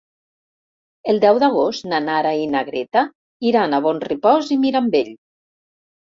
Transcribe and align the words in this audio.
El 1.11 1.19
deu 1.25 1.37
d'agost 1.43 1.85
na 1.91 1.99
Nara 2.05 2.31
i 2.45 2.47
na 2.55 2.65
Greta 2.71 3.05
iran 3.51 3.77
a 3.77 3.83
Bonrepòs 3.89 4.51
i 4.59 4.61
Mirambell. 4.65 5.15